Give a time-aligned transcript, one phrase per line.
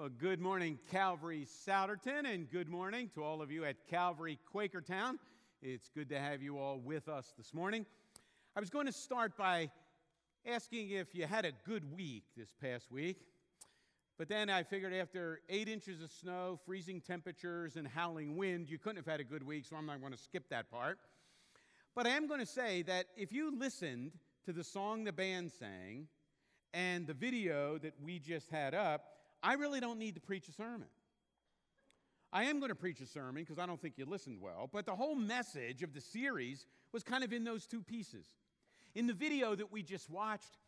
[0.00, 5.18] Well, good morning, Calvary Souderton, and good morning to all of you at Calvary Quakertown.
[5.60, 7.84] It's good to have you all with us this morning.
[8.56, 9.70] I was going to start by
[10.46, 13.18] asking if you had a good week this past week,
[14.16, 18.78] but then I figured after eight inches of snow, freezing temperatures, and howling wind, you
[18.78, 20.98] couldn't have had a good week, so I'm not going to skip that part.
[21.94, 24.12] But I am going to say that if you listened
[24.46, 26.06] to the song the band sang
[26.72, 30.52] and the video that we just had up, I really don't need to preach a
[30.52, 30.88] sermon.
[32.32, 34.86] I am going to preach a sermon because I don't think you listened well, but
[34.86, 38.26] the whole message of the series was kind of in those two pieces.
[38.94, 40.58] In the video that we just watched,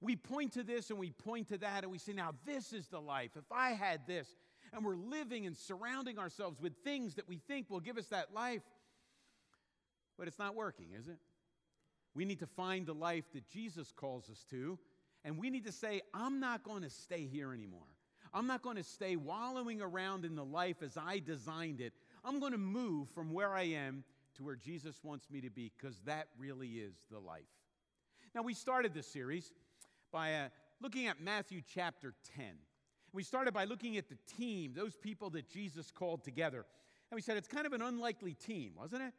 [0.00, 2.88] we point to this and we point to that and we say, now this is
[2.88, 3.30] the life.
[3.36, 4.28] If I had this,
[4.72, 8.34] and we're living and surrounding ourselves with things that we think will give us that
[8.34, 8.62] life,
[10.18, 11.18] but it's not working, is it?
[12.14, 14.78] We need to find the life that Jesus calls us to,
[15.24, 17.86] and we need to say, I'm not going to stay here anymore.
[18.32, 21.92] I'm not going to stay wallowing around in the life as I designed it.
[22.24, 24.04] I'm going to move from where I am
[24.36, 27.42] to where Jesus wants me to be because that really is the life.
[28.34, 29.52] Now, we started this series
[30.12, 30.48] by uh,
[30.80, 32.44] looking at Matthew chapter 10.
[33.12, 36.66] We started by looking at the team, those people that Jesus called together.
[37.10, 39.14] And we said it's kind of an unlikely team, wasn't it?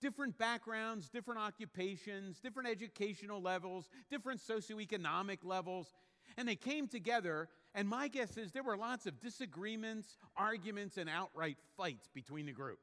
[0.00, 5.94] Different backgrounds, different occupations, different educational levels, different socioeconomic levels.
[6.36, 7.48] And they came together
[7.78, 12.52] and my guess is there were lots of disagreements, arguments, and outright fights between the
[12.52, 12.80] group.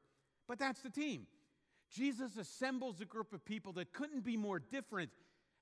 [0.48, 1.26] But that's the team.
[1.92, 5.10] Jesus assembles a group of people that couldn't be more different.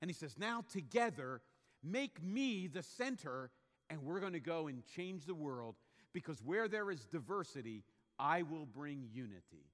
[0.00, 1.40] And he says, Now together,
[1.82, 3.50] make me the center,
[3.90, 5.74] and we're going to go and change the world
[6.12, 7.82] because where there is diversity,
[8.20, 9.66] I will bring unity.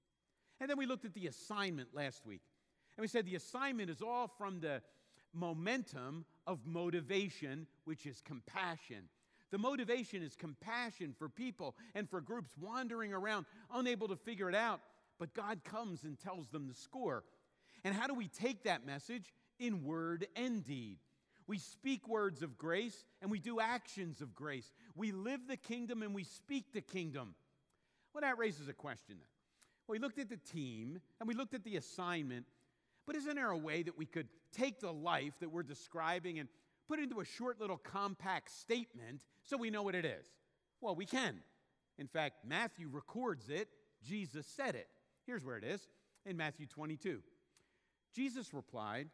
[0.58, 2.40] And then we looked at the assignment last week.
[2.96, 4.80] And we said the assignment is all from the
[5.34, 9.10] momentum of motivation, which is compassion.
[9.50, 14.54] The motivation is compassion for people and for groups wandering around, unable to figure it
[14.54, 14.80] out,
[15.18, 17.24] but God comes and tells them the score.
[17.84, 19.32] And how do we take that message?
[19.58, 20.98] In word and deed.
[21.46, 24.72] We speak words of grace and we do actions of grace.
[24.94, 27.34] We live the kingdom and we speak the kingdom.
[28.14, 29.28] Well, that raises a question then.
[29.86, 32.46] Well, we looked at the team and we looked at the assignment,
[33.06, 36.48] but isn't there a way that we could take the life that we're describing and
[36.90, 40.26] put it into a short little compact statement so we know what it is?
[40.80, 41.36] Well, we can.
[41.98, 43.68] In fact, Matthew records it.
[44.02, 44.88] Jesus said it.
[45.24, 45.86] Here's where it is
[46.26, 47.20] in Matthew 22.
[48.12, 49.06] Jesus replied,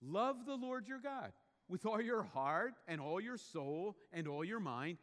[0.00, 1.32] Love the Lord your God
[1.68, 4.96] with all your heart and all your soul and all your mind.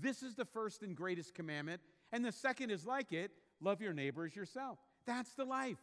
[0.00, 1.80] This is the first and greatest commandment.
[2.12, 4.78] And the second is like it love your neighbor as yourself.
[5.06, 5.78] That's the life.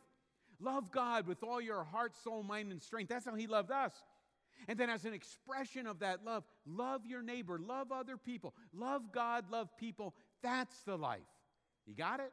[0.61, 3.09] Love God with all your heart, soul, mind, and strength.
[3.09, 3.91] That's how He loved us.
[4.67, 9.11] And then, as an expression of that love, love your neighbor, love other people, love
[9.11, 10.15] God, love people.
[10.43, 11.21] That's the life.
[11.85, 12.31] You got it?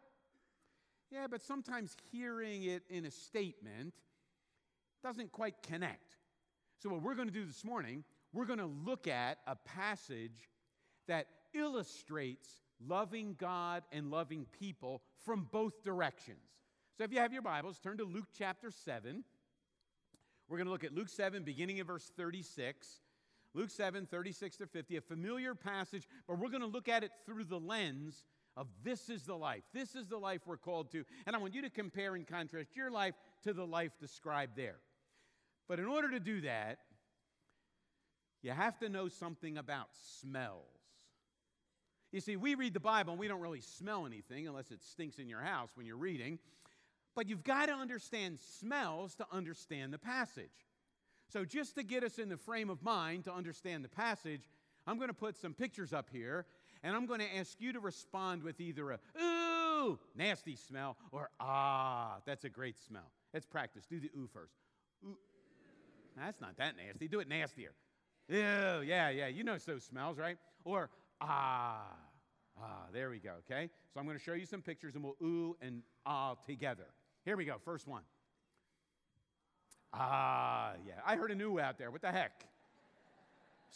[1.10, 3.94] Yeah, but sometimes hearing it in a statement
[5.02, 6.16] doesn't quite connect.
[6.78, 10.50] So, what we're going to do this morning, we're going to look at a passage
[11.06, 12.48] that illustrates
[12.86, 16.38] loving God and loving people from both directions.
[16.98, 19.24] So, if you have your Bibles, turn to Luke chapter 7.
[20.48, 23.00] We're going to look at Luke 7, beginning in verse 36.
[23.54, 27.10] Luke 7, 36 to 50, a familiar passage, but we're going to look at it
[27.26, 28.24] through the lens
[28.56, 29.62] of this is the life.
[29.72, 31.04] This is the life we're called to.
[31.26, 33.14] And I want you to compare and contrast your life
[33.44, 34.76] to the life described there.
[35.68, 36.78] But in order to do that,
[38.42, 39.88] you have to know something about
[40.20, 40.64] smells.
[42.10, 45.18] You see, we read the Bible and we don't really smell anything unless it stinks
[45.18, 46.38] in your house when you're reading.
[47.18, 50.68] But you've got to understand smells to understand the passage.
[51.26, 54.42] So, just to get us in the frame of mind to understand the passage,
[54.86, 56.46] I'm going to put some pictures up here,
[56.84, 61.28] and I'm going to ask you to respond with either a ooh, nasty smell, or
[61.40, 63.10] ah, that's a great smell.
[63.34, 63.84] Let's practice.
[63.90, 64.54] Do the ooh first.
[65.04, 65.18] Ooh.
[66.16, 67.08] That's not that nasty.
[67.08, 67.72] Do it nastier.
[68.28, 69.26] Ew, yeah, yeah.
[69.26, 70.36] You know those smells, right?
[70.64, 70.88] Or
[71.20, 71.82] ah,
[72.62, 73.70] ah, there we go, okay?
[73.92, 76.86] So I'm going to show you some pictures, and we'll ooh and ah together.
[77.28, 78.00] Here we go, first one.
[79.92, 80.94] Ah, yeah.
[81.04, 81.90] I heard a new out there.
[81.90, 82.46] What the heck?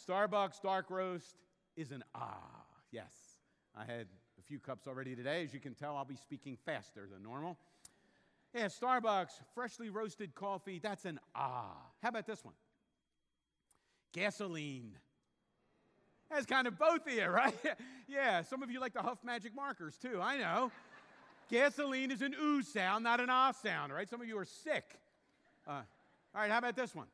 [0.09, 1.35] Starbucks dark roast
[1.77, 2.65] is an ah.
[2.91, 3.13] Yes.
[3.77, 4.07] I had
[4.39, 5.43] a few cups already today.
[5.43, 7.59] As you can tell, I'll be speaking faster than normal.
[8.55, 11.75] Yeah, Starbucks, freshly roasted coffee, that's an ah.
[12.01, 12.55] How about this one?
[14.13, 14.97] Gasoline.
[16.31, 17.53] That's kind of both of you, right?
[18.07, 20.71] yeah, some of you like to huff magic markers too, I know.
[21.49, 24.09] Gasoline is an ooh sound, not an ah sound, right?
[24.09, 24.83] Some of you are sick.
[25.67, 25.81] Uh,
[26.35, 27.07] all right, how about this one?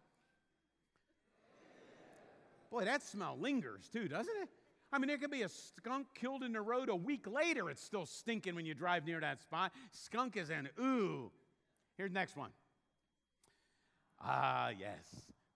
[2.71, 4.49] Boy, that smell lingers too, doesn't it?
[4.91, 7.69] I mean, there could be a skunk killed in the road a week later.
[7.69, 9.71] It's still stinking when you drive near that spot.
[9.91, 11.31] Skunk is an ooh.
[11.97, 12.49] Here's next one.
[14.21, 15.03] Ah, yes.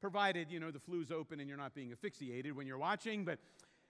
[0.01, 3.25] Provided, you know, the flue's open and you're not being asphyxiated when you're watching.
[3.25, 3.39] But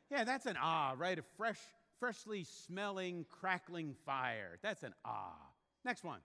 [0.10, 1.18] yeah, that's an ah, right?
[1.18, 1.60] A fresh,
[2.04, 4.60] freshly smelling, crackling fire.
[4.62, 5.38] That's an ah.
[5.86, 6.20] Next one.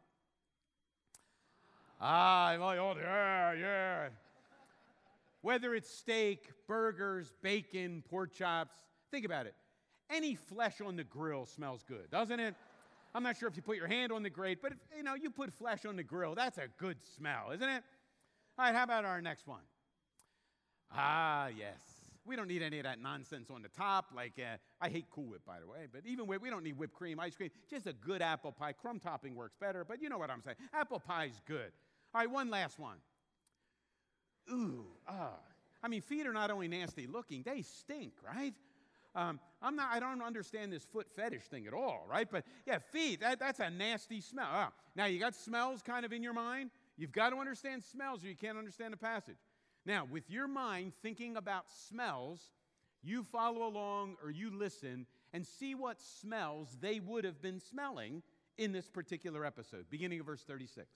[2.00, 4.08] Ah, oh, yeah, yeah.
[5.42, 8.74] Whether it's steak, burgers, bacon, pork chops,
[9.12, 9.54] think about it.
[10.10, 12.56] Any flesh on the grill smells good, doesn't it?
[13.14, 15.14] I'm not sure if you put your hand on the grate, but if, you know,
[15.14, 17.84] you put flesh on the grill, that's a good smell, isn't it?
[18.58, 19.62] All right, how about our next one?
[20.92, 21.97] Ah, yes.
[22.28, 24.12] We don't need any of that nonsense on the top.
[24.14, 26.78] Like, uh, I hate Cool Whip, by the way, but even with, we don't need
[26.78, 27.50] whipped cream, ice cream.
[27.70, 28.72] Just a good apple pie.
[28.72, 30.56] Crumb topping works better, but you know what I'm saying.
[30.74, 31.72] Apple pie's good.
[32.14, 32.98] All right, one last one.
[34.52, 35.38] Ooh, ah.
[35.82, 38.54] I mean, feet are not only nasty looking, they stink, right?
[39.14, 42.28] Um, I'm not, I don't understand this foot fetish thing at all, right?
[42.30, 44.48] But yeah, feet, that, that's a nasty smell.
[44.48, 44.72] Ah.
[44.94, 46.70] Now, you got smells kind of in your mind.
[46.96, 49.36] You've got to understand smells or you can't understand the passage.
[49.86, 52.40] Now, with your mind thinking about smells,
[53.02, 58.22] you follow along or you listen and see what smells they would have been smelling
[58.56, 60.86] in this particular episode, beginning of verse 36.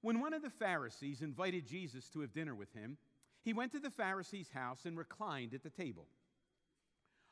[0.00, 2.98] When one of the Pharisees invited Jesus to have dinner with him,
[3.44, 6.06] he went to the Pharisee's house and reclined at the table.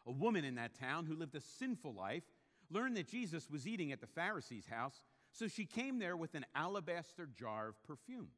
[0.06, 2.22] A woman in that town who lived a sinful life
[2.70, 5.02] learned that Jesus was eating at the Pharisee's house,
[5.32, 8.28] so she came there with an alabaster jar of perfume.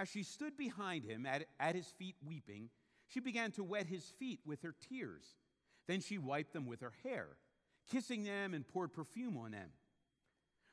[0.00, 2.70] As she stood behind him at, at his feet weeping,
[3.06, 5.24] she began to wet his feet with her tears.
[5.86, 7.26] Then she wiped them with her hair,
[7.92, 9.68] kissing them and poured perfume on them.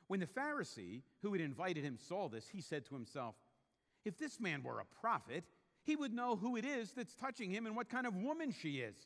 [0.06, 3.34] When the Pharisee who had invited him saw this, he said to himself,
[4.02, 5.44] If this man were a prophet,
[5.82, 8.78] he would know who it is that's touching him and what kind of woman she
[8.78, 8.96] is,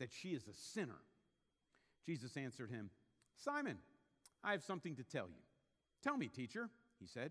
[0.00, 0.98] that she is a sinner.
[2.04, 2.90] Jesus answered him,
[3.36, 3.78] Simon,
[4.42, 5.42] I have something to tell you.
[6.02, 7.30] Tell me, teacher, he said.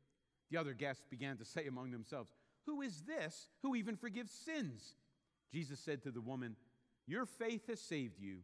[0.51, 2.31] The other guests began to say among themselves,
[2.65, 4.95] Who is this who even forgives sins?
[5.51, 6.55] Jesus said to the woman,
[7.07, 8.39] Your faith has saved you.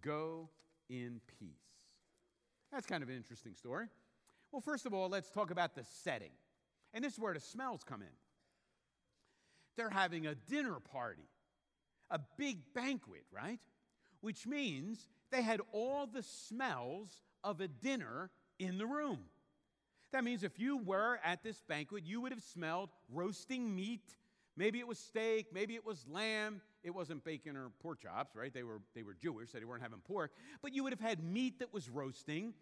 [0.00, 0.48] Go
[0.88, 1.48] in peace.
[2.72, 3.86] That's kind of an interesting story.
[4.50, 6.32] Well, first of all, let's talk about the setting.
[6.92, 8.08] And this is where the smells come in.
[9.76, 11.28] They're having a dinner party,
[12.10, 13.60] a big banquet, right?
[14.20, 19.18] Which means they had all the smells of a dinner in the room.
[20.14, 24.14] That means if you were at this banquet, you would have smelled roasting meat.
[24.56, 26.62] Maybe it was steak, maybe it was lamb.
[26.84, 28.54] It wasn't bacon or pork chops, right?
[28.54, 30.30] They were, they were Jewish, so they weren't having pork.
[30.62, 32.54] But you would have had meat that was roasting.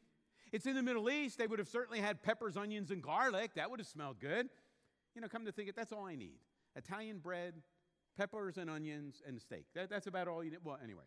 [0.51, 1.37] It's in the Middle East.
[1.37, 3.51] They would have certainly had peppers, onions, and garlic.
[3.57, 4.49] That would have smelled good.
[5.15, 6.39] You know, come to think of it, that's all I need
[6.75, 7.53] Italian bread,
[8.17, 9.67] peppers and onions, and steak.
[9.75, 10.61] That, that's about all you need.
[10.65, 11.05] Well, anyway,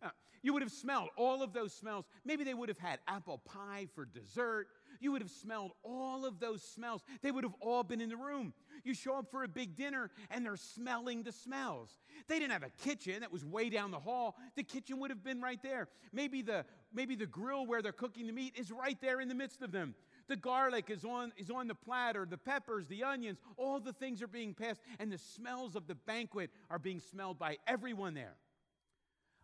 [0.00, 0.10] uh,
[0.42, 2.04] you would have smelled all of those smells.
[2.24, 4.68] Maybe they would have had apple pie for dessert.
[5.02, 7.02] You would have smelled all of those smells.
[7.22, 8.54] They would have all been in the room.
[8.84, 11.98] You show up for a big dinner and they're smelling the smells.
[12.28, 14.36] They didn't have a kitchen that was way down the hall.
[14.54, 15.88] The kitchen would have been right there.
[16.12, 19.34] Maybe the, maybe the grill where they're cooking the meat is right there in the
[19.34, 19.96] midst of them.
[20.28, 24.22] The garlic is on, is on the platter, the peppers, the onions, all the things
[24.22, 28.36] are being passed, and the smells of the banquet are being smelled by everyone there.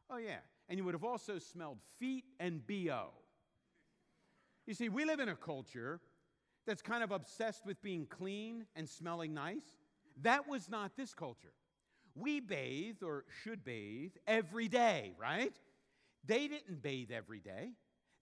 [0.08, 0.38] Oh, yeah.
[0.68, 3.08] And you would have also smelled feet and BO.
[4.68, 5.98] You see, we live in a culture
[6.66, 9.64] that's kind of obsessed with being clean and smelling nice.
[10.20, 11.54] That was not this culture.
[12.14, 15.58] We bathe or should bathe every day, right?
[16.26, 17.70] They didn't bathe every day.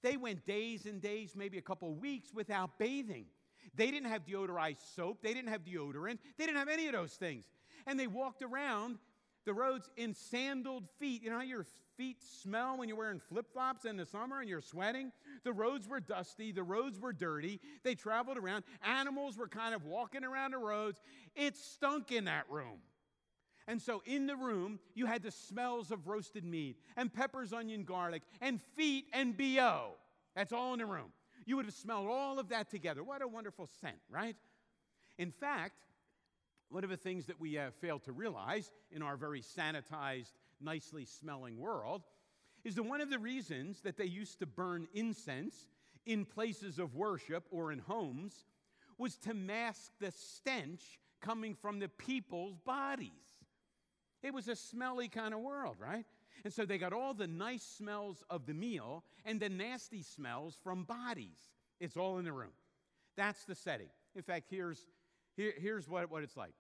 [0.05, 3.27] They went days and days, maybe a couple weeks without bathing.
[3.75, 5.23] They didn't have deodorized soap.
[5.25, 6.19] They didn't have deodorant.
[6.39, 7.47] They didn't have any of those things.
[7.89, 8.99] And they walked around
[9.47, 11.25] the roads in sandaled feet.
[11.25, 14.49] You know how your feet smell when you're wearing flip flops in the summer and
[14.49, 15.13] you're sweating.
[15.45, 17.61] The roads were dusty, the roads were dirty.
[17.83, 18.65] They traveled around.
[18.85, 21.01] Animals were kind of walking around the roads.
[21.35, 22.79] It stunk in that room.
[23.69, 27.85] And so in the room, you had the smells of roasted meat and peppers, onion,
[27.85, 29.95] garlic, and feet and BO.
[30.37, 31.13] That's all in the room.
[31.47, 33.03] You would have smelled all of that together.
[33.03, 34.37] What a wonderful scent, right?
[35.19, 35.75] In fact,
[36.69, 41.05] one of the things that we have failed to realize in our very sanitized, nicely
[41.05, 42.03] smelling world
[42.65, 45.69] is that one of the reasons that they used to burn incense
[46.05, 48.45] in places of worship or in homes
[48.99, 53.11] was to mask the stench coming from the people's bodies.
[54.23, 56.05] It was a smelly kind of world, right?
[56.45, 60.57] And so they got all the nice smells of the meal and the nasty smells
[60.63, 61.39] from bodies.
[61.81, 62.53] It's all in the room.
[63.17, 63.89] That's the setting.
[64.15, 64.87] In fact, here's,
[65.37, 66.53] here, here's what, what it's like.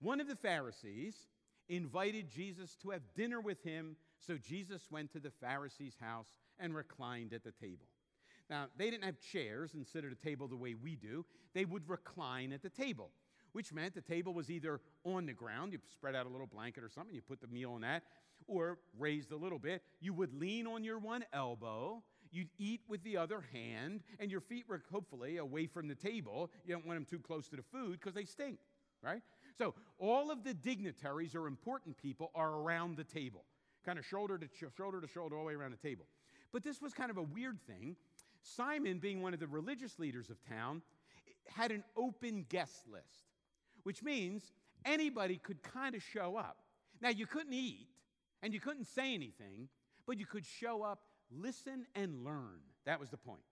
[0.00, 1.14] One of the Pharisees
[1.68, 6.74] invited Jesus to have dinner with him, so Jesus went to the Pharisee's house and
[6.74, 7.86] reclined at the table.
[8.50, 11.24] Now, they didn't have chairs and sit at a table the way we do.
[11.54, 13.10] They would recline at the table,
[13.52, 16.84] which meant the table was either on the ground, you spread out a little blanket
[16.84, 18.02] or something, you put the meal on that,
[18.46, 19.82] or raised a little bit.
[20.00, 24.40] You would lean on your one elbow, you'd eat with the other hand, and your
[24.40, 26.50] feet were hopefully away from the table.
[26.64, 28.58] You don't want them too close to the food because they stink,
[29.02, 29.22] right?
[29.56, 33.44] So all of the dignitaries or important people are around the table,
[33.84, 36.06] kind of shoulder to sh- shoulder to shoulder all the way around the table.
[36.52, 37.96] But this was kind of a weird thing.
[38.42, 40.82] Simon, being one of the religious leaders of town,
[41.48, 43.24] had an open guest list,
[43.84, 44.52] which means
[44.84, 46.58] anybody could kind of show up.
[47.00, 47.88] Now, you couldn't eat
[48.42, 49.68] and you couldn't say anything,
[50.06, 52.60] but you could show up, listen, and learn.
[52.84, 53.42] That was the point.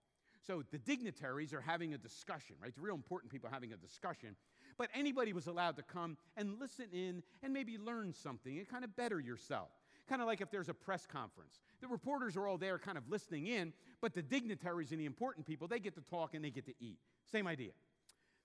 [0.45, 2.73] So the dignitaries are having a discussion, right?
[2.73, 4.35] The real important people are having a discussion.
[4.81, 8.83] But anybody was allowed to come and listen in and maybe learn something and kind
[8.83, 9.69] of better yourself.
[10.09, 11.59] Kind of like if there's a press conference.
[11.81, 15.45] The reporters are all there kind of listening in, but the dignitaries and the important
[15.45, 16.97] people, they get to talk and they get to eat.
[17.31, 17.73] Same idea.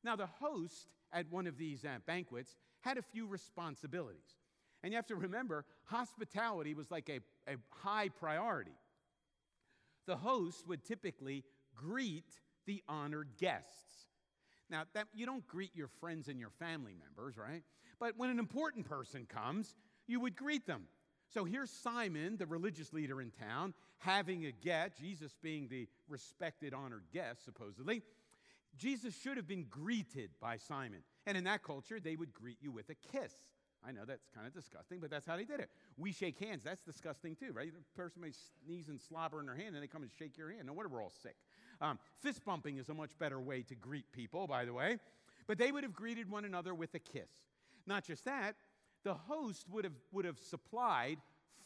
[0.05, 4.37] Now, the host at one of these uh, banquets had a few responsibilities.
[4.83, 8.76] And you have to remember, hospitality was like a, a high priority.
[10.07, 12.28] The host would typically greet
[12.66, 13.87] the honored guests.
[14.71, 17.63] Now, that, you don't greet your friends and your family members, right?
[17.99, 19.75] But when an important person comes,
[20.07, 20.85] you would greet them.
[21.33, 26.73] So here's Simon, the religious leader in town, having a get, Jesus being the respected,
[26.73, 28.03] honored guest, supposedly.
[28.77, 31.01] Jesus should have been greeted by Simon.
[31.27, 33.33] And in that culture, they would greet you with a kiss.
[33.87, 35.71] I know that's kind of disgusting, but that's how they did it.
[35.97, 36.63] We shake hands.
[36.65, 37.73] That's disgusting too, right?
[37.73, 38.33] The person may
[38.65, 40.67] sneeze and slobber in their hand and they come and shake your hand.
[40.67, 41.37] No wonder we're all sick.
[41.80, 44.99] Um, fist bumping is a much better way to greet people, by the way.
[45.47, 47.30] But they would have greeted one another with a kiss.
[47.87, 48.56] Not just that,
[49.04, 51.18] the host would have, would have supplied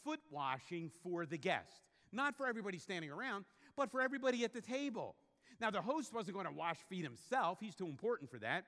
[0.03, 1.81] foot washing for the guest.
[2.11, 5.15] Not for everybody standing around, but for everybody at the table.
[5.59, 8.65] Now, the host wasn't going to wash feet himself, he's too important for that.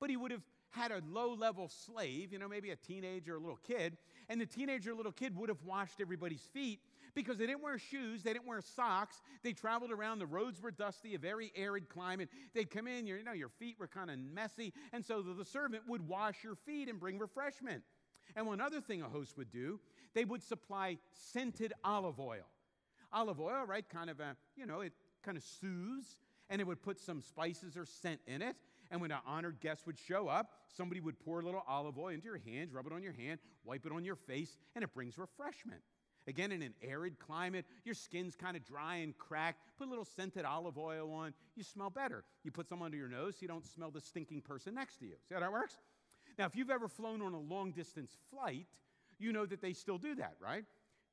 [0.00, 3.36] But he would have had a low level slave, you know, maybe a teenager or
[3.36, 3.96] a little kid,
[4.28, 6.80] and the teenager or little kid would have washed everybody's feet
[7.16, 9.22] because they didn't wear shoes, they didn't wear socks.
[9.42, 12.28] They traveled around, the roads were dusty, a very arid climate.
[12.54, 15.84] They'd come in, you know, your feet were kind of messy, and so the, servant
[15.88, 17.82] would wash your feet and bring refreshment.
[18.36, 19.80] And one other thing a host would do,
[20.14, 22.44] they would supply scented olive oil.
[23.12, 24.92] Olive oil, right, kind of a, you know, it
[25.24, 26.16] kind of soothes,
[26.50, 28.56] and it would put some spices or scent in it.
[28.90, 32.08] And when an honored guest would show up, somebody would pour a little olive oil
[32.08, 34.92] into your hands, rub it on your hand, wipe it on your face, and it
[34.92, 35.80] brings refreshment.
[36.28, 39.60] Again, in an arid climate, your skin's kind of dry and cracked.
[39.78, 42.24] Put a little scented olive oil on, you smell better.
[42.42, 45.06] You put some under your nose so you don't smell the stinking person next to
[45.06, 45.14] you.
[45.28, 45.76] See how that works?
[46.38, 48.66] Now, if you've ever flown on a long distance flight,
[49.18, 50.64] you know that they still do that, right?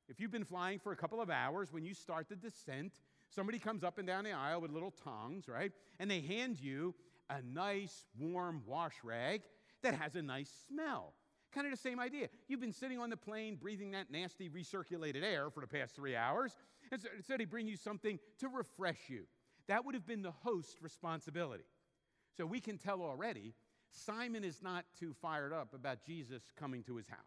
[0.08, 2.92] If you've been flying for a couple of hours, when you start the descent,
[3.30, 5.72] somebody comes up and down the aisle with little tongs, right?
[5.98, 6.94] And they hand you
[7.30, 9.42] a nice warm wash rag
[9.82, 11.14] that has a nice smell.
[11.54, 12.28] Kind of the same idea.
[12.48, 16.16] You've been sitting on the plane breathing that nasty recirculated air for the past three
[16.16, 16.56] hours,
[16.90, 19.26] and so, so they bring you something to refresh you.
[19.68, 21.64] That would have been the host's responsibility.
[22.36, 23.54] So we can tell already
[23.92, 27.18] Simon is not too fired up about Jesus coming to his house.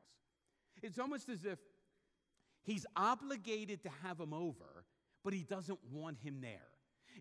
[0.84, 1.60] It's almost as if
[2.64, 4.86] he's obligated to have him over,
[5.24, 6.68] but he doesn't want him there.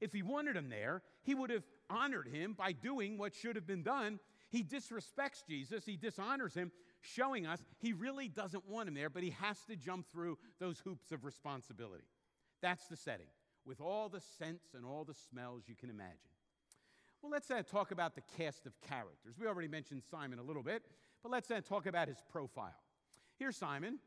[0.01, 3.67] If he wanted him there, he would have honored him by doing what should have
[3.67, 4.19] been done.
[4.51, 6.71] He disrespects Jesus, he dishonors him,
[7.07, 10.79] showing us he really doesn't want him there, but he has to jump through those
[10.81, 12.05] hoops of responsibility.
[12.63, 13.29] That's the setting,
[13.65, 16.19] with all the scents and all the smells you can imagine.
[17.23, 19.37] Well, let's uh, talk about the cast of characters.
[19.39, 20.83] We already mentioned Simon a little bit,
[21.23, 22.75] but let's uh, talk about his profile.
[23.39, 23.99] Here's Simon.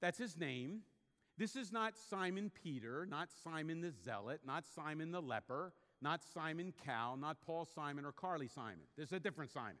[0.00, 0.80] That's his name.
[1.36, 6.72] This is not Simon Peter, not Simon the Zealot, not Simon the leper, not Simon
[6.84, 8.86] Cowell, not Paul Simon or Carly Simon.
[8.96, 9.78] This is a different Simon.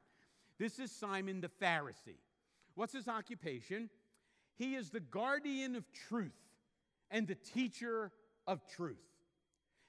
[0.58, 2.18] This is Simon the Pharisee.
[2.74, 3.90] What's his occupation?
[4.56, 6.32] He is the guardian of truth
[7.10, 8.12] and the teacher
[8.46, 8.96] of truth.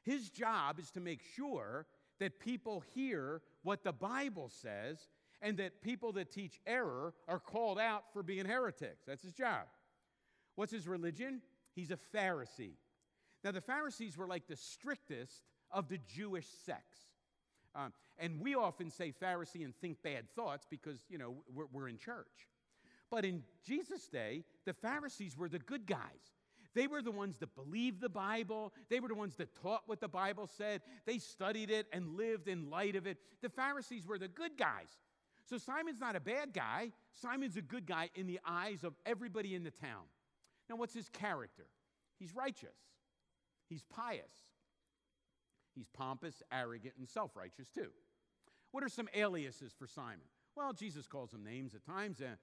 [0.03, 1.85] His job is to make sure
[2.19, 4.99] that people hear what the Bible says
[5.41, 9.03] and that people that teach error are called out for being heretics.
[9.05, 9.65] That's his job.
[10.55, 11.41] What's his religion?
[11.75, 12.77] He's a Pharisee.
[13.43, 15.41] Now, the Pharisees were like the strictest
[15.71, 17.01] of the Jewish sects.
[17.75, 21.89] Um, and we often say Pharisee and think bad thoughts because, you know, we're, we're
[21.89, 22.47] in church.
[23.11, 26.33] But in Jesus' day, the Pharisees were the good guys.
[26.73, 28.73] They were the ones that believed the Bible.
[28.89, 30.81] They were the ones that taught what the Bible said.
[31.05, 33.17] They studied it and lived in light of it.
[33.41, 34.89] The Pharisees were the good guys.
[35.49, 36.91] So Simon's not a bad guy.
[37.13, 40.03] Simon's a good guy in the eyes of everybody in the town.
[40.69, 41.67] Now, what's his character?
[42.19, 42.75] He's righteous,
[43.69, 44.31] he's pious,
[45.75, 47.89] he's pompous, arrogant, and self righteous too.
[48.71, 50.25] What are some aliases for Simon?
[50.55, 52.21] Well, Jesus calls him names at times.
[52.21, 52.35] Uh,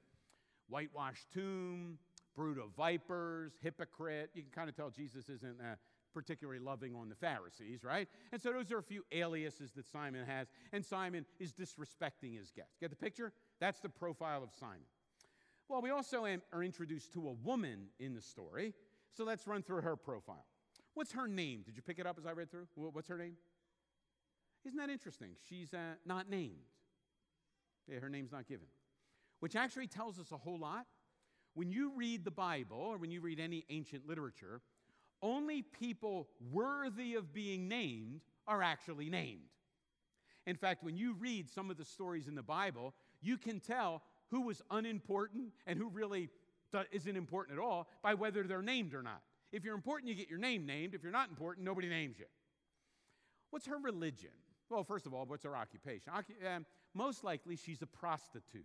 [0.68, 1.98] whitewashed tomb,
[2.34, 4.30] brood of vipers, hypocrite.
[4.34, 5.76] You can kind of tell Jesus isn't uh,
[6.14, 8.08] particularly loving on the Pharisees, right?
[8.32, 12.50] And so those are a few aliases that Simon has, and Simon is disrespecting his
[12.50, 12.76] guests.
[12.80, 13.32] Get the picture?
[13.60, 14.86] That's the profile of Simon.
[15.68, 18.74] Well, we also am, are introduced to a woman in the story,
[19.10, 20.44] so let's run through her profile.
[20.94, 21.62] What's her name?
[21.64, 22.66] Did you pick it up as I read through?
[22.75, 23.37] What's her name?
[24.64, 25.30] Isn't that interesting?
[25.49, 26.68] She's uh, not named.
[27.88, 28.68] Yeah, her name's not given,
[29.40, 30.87] which actually tells us a whole lot
[31.54, 34.61] when you read the Bible or when you read any ancient literature,
[35.20, 39.50] only people worthy of being named are actually named.
[40.46, 44.02] In fact, when you read some of the stories in the Bible, you can tell
[44.30, 46.30] who was unimportant and who really
[46.90, 49.22] isn't important at all by whether they're named or not.
[49.52, 50.94] If you're important, you get your name named.
[50.94, 52.25] If you're not important, nobody names you.
[53.50, 54.30] What's her religion?
[54.71, 56.12] Well, first of all, what's her occupation?
[56.12, 58.65] Occu- um, most likely, she's a prostitute.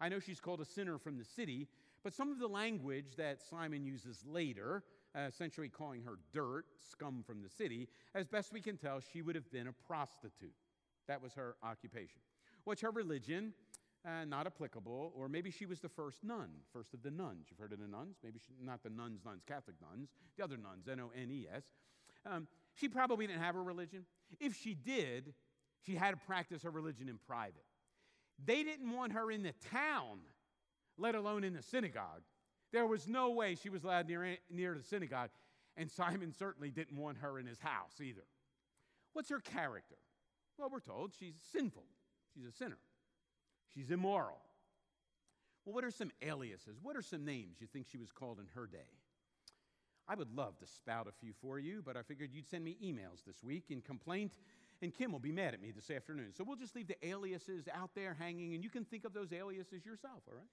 [0.00, 1.66] I know she's called a sinner from the city,
[2.04, 4.84] but some of the language that Simon uses later,
[5.16, 9.22] uh, essentially calling her dirt, scum from the city, as best we can tell, she
[9.22, 10.54] would have been a prostitute.
[11.08, 12.20] That was her occupation.
[12.64, 13.54] What's her religion?
[14.06, 17.46] Uh, not applicable, or maybe she was the first nun, first of the nuns.
[17.50, 18.16] You've heard of the nuns?
[18.22, 21.46] Maybe she, not the nuns, nuns, Catholic nuns, the other nuns, N O N E
[21.52, 21.64] S.
[22.24, 24.04] Um, she probably didn't have a religion.
[24.40, 25.34] If she did,
[25.84, 27.64] she had to practice her religion in private.
[28.44, 30.20] They didn't want her in the town,
[30.96, 32.22] let alone in the synagogue.
[32.72, 35.30] There was no way she was allowed near, near the synagogue,
[35.76, 38.24] and Simon certainly didn't want her in his house either.
[39.12, 39.96] What's her character?
[40.56, 41.84] Well, we're told she's sinful,
[42.34, 42.78] she's a sinner,
[43.74, 44.38] she's immoral.
[45.64, 46.78] Well, what are some aliases?
[46.82, 48.78] What are some names you think she was called in her day?
[50.08, 52.76] I would love to spout a few for you, but I figured you'd send me
[52.82, 54.32] emails this week in complaint
[54.82, 56.32] and Kim will be mad at me this afternoon.
[56.36, 59.32] So we'll just leave the aliases out there hanging, and you can think of those
[59.32, 60.48] aliases yourself, all right?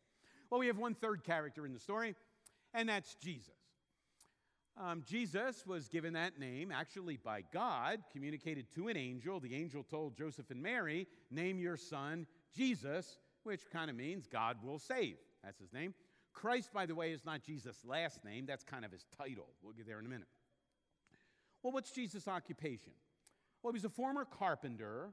[0.49, 2.15] Well, we have one third character in the story,
[2.73, 3.53] and that's Jesus.
[4.77, 9.39] Um, Jesus was given that name actually by God, communicated to an angel.
[9.39, 14.57] The angel told Joseph and Mary, Name your son Jesus, which kind of means God
[14.63, 15.17] will save.
[15.43, 15.93] That's his name.
[16.33, 19.47] Christ, by the way, is not Jesus' last name, that's kind of his title.
[19.61, 20.27] We'll get there in a minute.
[21.63, 22.91] Well, what's Jesus' occupation?
[23.63, 25.09] Well, he was a former carpenter,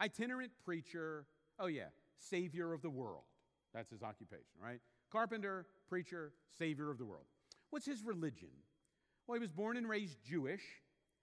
[0.00, 1.24] itinerant preacher.
[1.58, 1.88] Oh, yeah,
[2.18, 3.22] savior of the world.
[3.72, 4.80] That's his occupation, right?
[5.10, 7.24] Carpenter, preacher, savior of the world.
[7.70, 8.50] What's his religion?
[9.26, 10.62] Well, he was born and raised Jewish,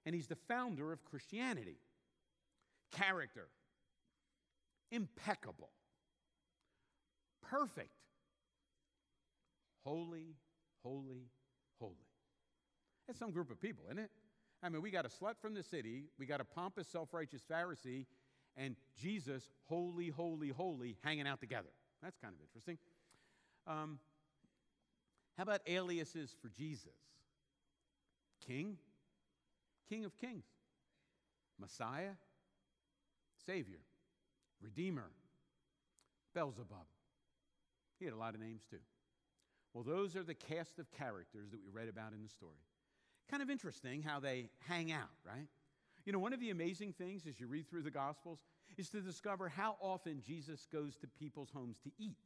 [0.05, 1.77] and he's the founder of Christianity.
[2.91, 3.47] Character,
[4.93, 5.71] impeccable,
[7.41, 7.89] perfect,
[9.83, 10.35] holy,
[10.83, 11.29] holy,
[11.79, 11.95] holy.
[13.07, 14.11] That's some group of people, isn't it?
[14.61, 17.41] I mean, we got a slut from the city, we got a pompous, self righteous
[17.49, 18.05] Pharisee,
[18.55, 21.69] and Jesus, holy, holy, holy, hanging out together.
[22.01, 22.77] That's kind of interesting.
[23.67, 23.99] Um,
[25.37, 26.93] how about aliases for Jesus?
[28.45, 28.77] King,
[29.89, 30.45] King of Kings,
[31.59, 32.11] Messiah,
[33.45, 33.79] Savior,
[34.63, 35.11] Redeemer,
[36.33, 36.87] Beelzebub.
[37.99, 38.79] He had a lot of names too.
[39.73, 42.61] Well, those are the cast of characters that we read about in the story.
[43.29, 45.47] Kind of interesting how they hang out, right?
[46.05, 48.39] You know, one of the amazing things as you read through the Gospels
[48.77, 52.17] is to discover how often Jesus goes to people's homes to eat.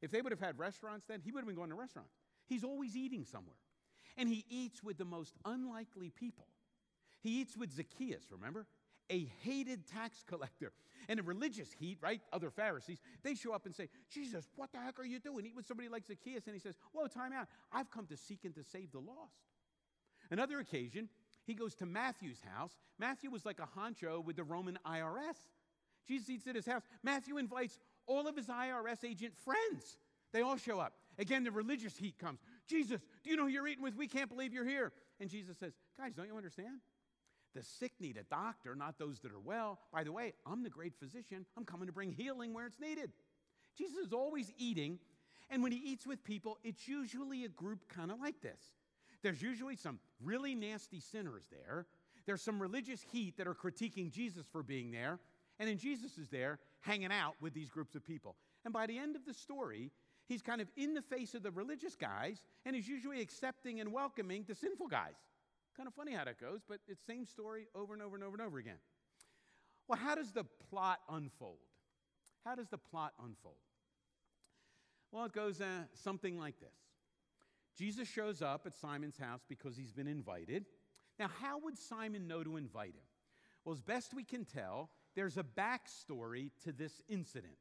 [0.00, 2.12] If they would have had restaurants then, he would have been going to restaurants.
[2.46, 3.56] He's always eating somewhere.
[4.16, 6.46] And he eats with the most unlikely people.
[7.20, 8.66] He eats with Zacchaeus, remember?
[9.10, 10.72] A hated tax collector.
[11.08, 12.22] And a religious heat, right?
[12.32, 15.44] Other Pharisees, they show up and say, Jesus, what the heck are you doing?
[15.44, 16.46] Eat with somebody like Zacchaeus.
[16.46, 17.46] And he says, Whoa, time out.
[17.70, 19.36] I've come to seek and to save the lost.
[20.30, 21.10] Another occasion,
[21.46, 22.72] he goes to Matthew's house.
[22.98, 25.36] Matthew was like a honcho with the Roman IRS.
[26.08, 26.82] Jesus eats at his house.
[27.02, 29.98] Matthew invites all of his IRS agent friends.
[30.32, 30.94] They all show up.
[31.18, 32.40] Again, the religious heat comes.
[32.66, 33.94] Jesus, do you know who you're eating with?
[33.94, 34.92] We can't believe you're here.
[35.20, 36.80] And Jesus says, Guys, don't you understand?
[37.54, 39.78] The sick need a doctor, not those that are well.
[39.92, 41.46] By the way, I'm the great physician.
[41.56, 43.12] I'm coming to bring healing where it's needed.
[43.76, 44.98] Jesus is always eating,
[45.50, 48.60] and when he eats with people, it's usually a group kind of like this.
[49.22, 51.86] There's usually some really nasty sinners there.
[52.26, 55.18] There's some religious heat that are critiquing Jesus for being there.
[55.58, 58.36] And then Jesus is there hanging out with these groups of people.
[58.64, 59.90] And by the end of the story,
[60.26, 63.92] he's kind of in the face of the religious guys and is usually accepting and
[63.92, 65.14] welcoming the sinful guys.
[65.76, 68.34] Kind of funny how that goes, but it's same story over and over and over
[68.34, 68.78] and over again.
[69.88, 71.58] Well, how does the plot unfold?
[72.44, 73.56] How does the plot unfold?
[75.10, 76.74] Well, it goes uh, something like this
[77.76, 80.66] Jesus shows up at Simon's house because he's been invited.
[81.18, 83.04] Now, how would Simon know to invite him?
[83.64, 87.54] Well, as best we can tell, there's a backstory to this incident.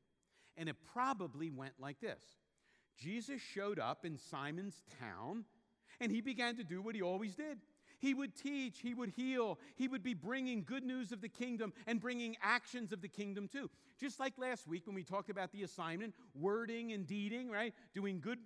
[0.58, 2.22] And it probably went like this
[2.98, 5.46] Jesus showed up in Simon's town,
[6.00, 7.58] and he began to do what he always did
[8.04, 11.72] he would teach, he would heal, he would be bringing good news of the kingdom
[11.88, 13.70] and bringing actions of the kingdom too.
[13.98, 17.74] Just like last week when we talked about the assignment, wording and deeding, right?
[17.96, 18.40] Doing good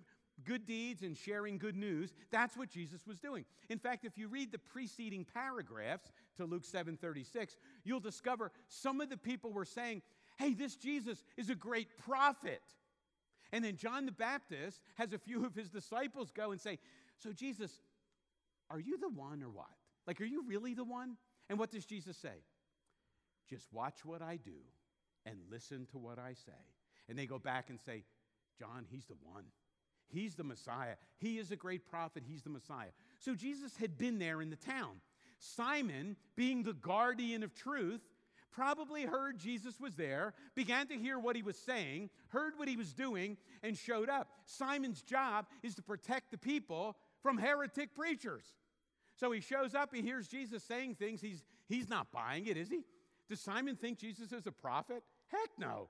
[0.44, 4.28] good deeds and sharing good news that's what jesus was doing in fact if you
[4.28, 10.00] read the preceding paragraphs to luke 7.36 you'll discover some of the people were saying
[10.38, 12.62] hey this jesus is a great prophet
[13.50, 16.78] and then john the baptist has a few of his disciples go and say
[17.16, 17.80] so jesus
[18.70, 19.66] are you the one or what?
[20.06, 21.16] Like, are you really the one?
[21.48, 22.44] And what does Jesus say?
[23.48, 24.60] Just watch what I do
[25.24, 26.52] and listen to what I say.
[27.08, 28.04] And they go back and say,
[28.58, 29.44] John, he's the one.
[30.08, 30.94] He's the Messiah.
[31.18, 32.22] He is a great prophet.
[32.26, 32.90] He's the Messiah.
[33.20, 35.00] So Jesus had been there in the town.
[35.38, 38.00] Simon, being the guardian of truth,
[38.50, 42.76] probably heard Jesus was there, began to hear what he was saying, heard what he
[42.76, 44.28] was doing, and showed up.
[44.46, 48.44] Simon's job is to protect the people from heretic preachers.
[49.16, 52.68] So he shows up, he hears Jesus saying things, he's, he's not buying it, is
[52.68, 52.84] he?
[53.28, 55.02] Does Simon think Jesus is a prophet?
[55.26, 55.88] Heck no.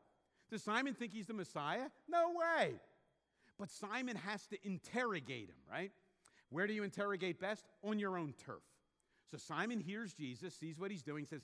[0.51, 1.88] Does Simon think he's the Messiah?
[2.09, 2.73] No way.
[3.59, 5.93] But Simon has to interrogate him, right?
[6.51, 7.64] Where do you interrogate best?
[7.85, 8.62] On your own turf.
[9.31, 11.43] So Simon hears Jesus, sees what he's doing, says,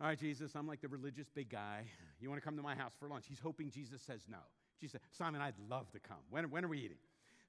[0.00, 1.84] All right, Jesus, I'm like the religious big guy.
[2.20, 3.24] You want to come to my house for lunch?
[3.28, 4.38] He's hoping Jesus says no.
[4.80, 6.18] Jesus, Simon, I'd love to come.
[6.30, 6.98] When, when are we eating?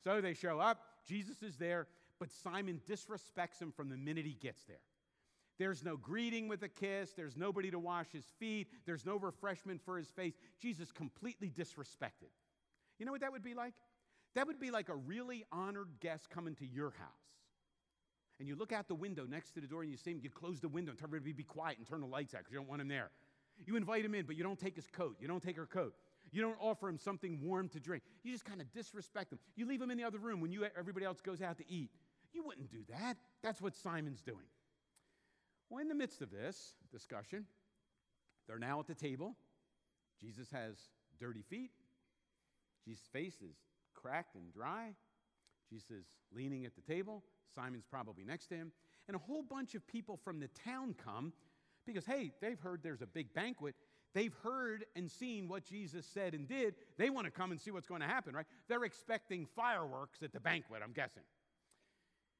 [0.03, 0.79] So they show up.
[1.09, 1.87] Jesus is there,
[2.19, 4.77] but Simon disrespects him from the minute he gets there.
[5.57, 7.11] There's no greeting with a kiss.
[7.11, 8.67] There's nobody to wash his feet.
[8.85, 10.35] There's no refreshment for his face.
[10.61, 12.31] Jesus completely disrespected.
[12.97, 13.73] You know what that would be like?
[14.35, 17.09] That would be like a really honored guest coming to your house.
[18.39, 20.29] And you look out the window next to the door and you see him, you
[20.29, 22.53] close the window and tell everybody to be quiet and turn the lights out because
[22.53, 23.09] you don't want him there.
[23.65, 25.17] You invite him in, but you don't take his coat.
[25.19, 25.93] You don't take her coat.
[26.31, 28.03] You don't offer him something warm to drink.
[28.23, 29.39] You just kind of disrespect him.
[29.55, 31.89] You leave him in the other room when you, everybody else goes out to eat.
[32.33, 33.17] You wouldn't do that.
[33.41, 34.45] That's what Simon's doing.
[35.69, 37.45] Well, in the midst of this discussion,
[38.47, 39.35] they're now at the table.
[40.19, 40.75] Jesus has
[41.19, 41.71] dirty feet.
[42.85, 43.55] Jesus' face is
[43.93, 44.95] cracked and dry.
[45.69, 47.23] Jesus is leaning at the table.
[47.53, 48.71] Simon's probably next to him.
[49.07, 51.33] And a whole bunch of people from the town come
[51.85, 53.75] because, hey, they've heard there's a big banquet
[54.13, 56.75] They've heard and seen what Jesus said and did.
[56.97, 58.47] They want to come and see what's going to happen, right?
[58.67, 61.23] They're expecting fireworks at the banquet, I'm guessing.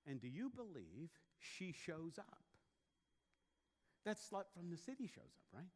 [0.08, 2.43] And do you believe she shows up?
[4.05, 5.67] That slut from the city shows up, right?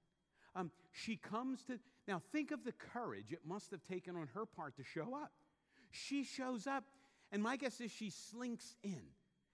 [0.55, 4.45] Um, she comes to, now think of the courage it must have taken on her
[4.45, 5.31] part to show up.
[5.91, 6.83] She shows up,
[7.31, 9.01] and my guess is she slinks in.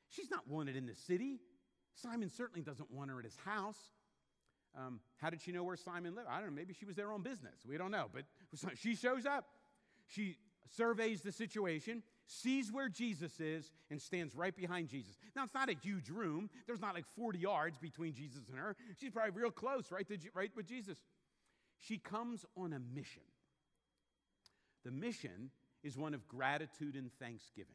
[0.10, 1.40] She's not wanted in the city.
[1.96, 3.78] Simon certainly doesn't want her at his house.
[4.78, 6.28] Um, how did she know where Simon lived?
[6.30, 6.56] I don't know.
[6.56, 7.66] Maybe she was there on business.
[7.68, 8.08] We don't know.
[8.14, 8.26] But
[8.76, 9.46] she shows up.
[10.08, 10.38] She
[10.76, 15.18] surveys the situation, sees where Jesus is, and stands right behind Jesus.
[15.36, 16.50] Now, it's not a huge room.
[16.68, 18.76] There's not like 40 yards between Jesus and her.
[19.00, 20.98] She's probably real close, right, to, right with Jesus.
[21.80, 23.24] She comes on a mission.
[24.86, 25.52] The mission
[25.84, 27.74] is one of gratitude and thanksgiving.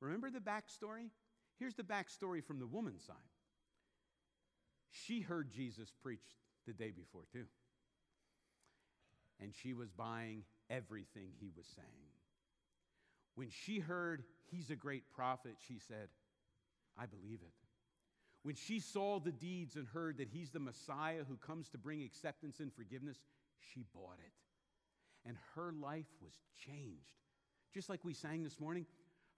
[0.00, 1.10] Remember the backstory?
[1.58, 3.16] Here's the backstory from the woman's side.
[5.06, 6.24] She heard Jesus preach
[6.66, 7.44] the day before, too.
[9.40, 11.88] And she was buying everything he was saying.
[13.34, 16.08] When she heard he's a great prophet, she said,
[16.96, 17.52] I believe it.
[18.44, 22.02] when she saw the deeds and heard that he's the Messiah who comes to bring
[22.02, 23.16] acceptance and forgiveness,
[23.58, 24.32] she bought it.
[25.26, 26.34] And her life was
[26.66, 27.16] changed.
[27.72, 28.84] Just like we sang this morning,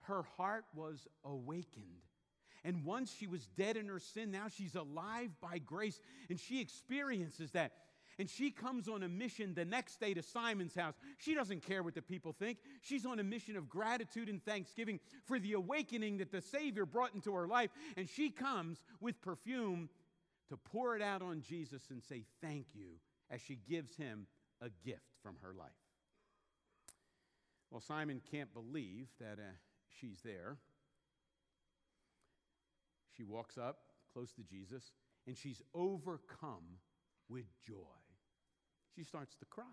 [0.01, 2.03] her heart was awakened.
[2.63, 5.99] And once she was dead in her sin, now she's alive by grace.
[6.29, 7.73] And she experiences that.
[8.19, 10.95] And she comes on a mission the next day to Simon's house.
[11.19, 12.57] She doesn't care what the people think.
[12.81, 17.13] She's on a mission of gratitude and thanksgiving for the awakening that the Savior brought
[17.13, 17.69] into her life.
[17.95, 19.89] And she comes with perfume
[20.49, 22.93] to pour it out on Jesus and say thank you
[23.29, 24.25] as she gives him
[24.61, 25.69] a gift from her life.
[27.69, 29.51] Well, Simon can't believe that uh,
[29.99, 30.57] she's there.
[33.17, 33.79] She walks up
[34.13, 34.91] close to Jesus
[35.25, 36.79] and she's overcome
[37.27, 37.97] with joy
[38.97, 39.63] she starts to cry.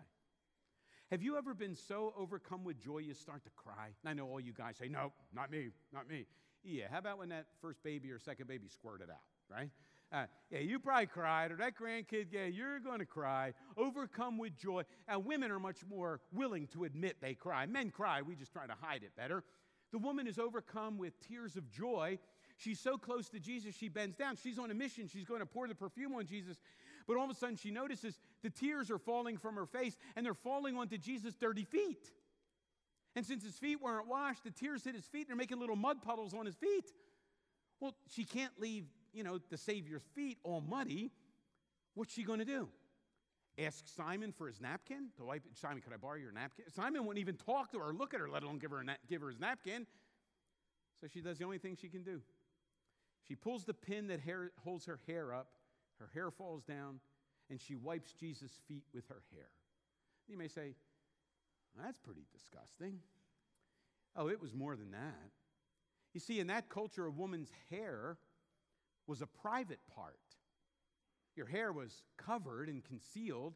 [1.11, 3.91] Have you ever been so overcome with joy you start to cry?
[4.05, 6.27] I know all you guys say, no, not me, not me.
[6.63, 9.17] Yeah, how about when that first baby or second baby squirted out,
[9.51, 9.71] right?
[10.13, 14.57] Uh, yeah, you probably cried, or that grandkid, yeah, you're going to cry, overcome with
[14.57, 14.83] joy.
[15.09, 17.67] And women are much more willing to admit they cry.
[17.67, 19.43] Men cry, we just try to hide it better.
[19.93, 22.19] The woman is overcome with tears of joy.
[22.57, 24.37] She's so close to Jesus, she bends down.
[24.37, 25.09] She's on a mission.
[25.09, 26.57] She's going to pour the perfume on Jesus.
[27.07, 30.25] But all of a sudden, she notices the tears are falling from her face and
[30.25, 32.11] they're falling onto Jesus' dirty feet.
[33.17, 35.77] And since his feet weren't washed, the tears hit his feet and they're making little
[35.77, 36.91] mud puddles on his feet.
[37.81, 41.13] Well, she can't leave, you know, the Savior's feet all muddy.
[41.95, 42.69] What's she going to do?
[43.59, 45.45] Ask Simon for his napkin to wipe.
[45.47, 45.57] It.
[45.57, 46.65] Simon, could I borrow your napkin?
[46.75, 48.95] Simon wouldn't even talk to her or look at her, let alone give her, na-
[49.09, 49.87] give her his napkin.
[51.01, 52.21] So she does the only thing she can do.
[53.27, 55.49] She pulls the pin that hair, holds her hair up
[55.99, 57.01] her hair falls down,
[57.51, 59.49] and she wipes Jesus' feet with her hair.
[60.29, 60.75] You may say,
[61.81, 63.01] that's pretty disgusting.
[64.17, 65.31] Oh, it was more than that.
[66.13, 68.19] You see, in that culture, a woman's hair
[69.07, 70.19] was a private part.
[71.37, 73.55] Your hair was covered and concealed.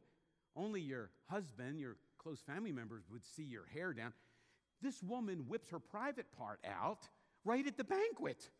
[0.57, 4.12] Only your husband, your close family members would see your hair down.
[4.83, 7.09] This woman whips her private part out
[7.44, 8.50] right at the banquet.